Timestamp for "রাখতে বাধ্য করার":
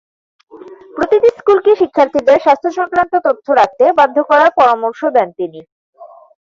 3.59-4.51